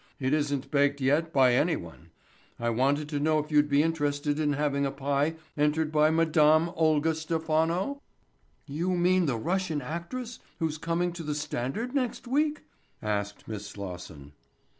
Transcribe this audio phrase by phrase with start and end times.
[0.19, 2.09] It isn't baked yet by anyone.
[2.59, 6.69] I wanted to know if you'd be interested in having a pie entered by Madame
[6.69, 8.01] Olga Stephano?"
[8.65, 12.63] "You mean the Russian actress who's coming to the Standard next week?"
[12.99, 14.31] asked Miss Slosson.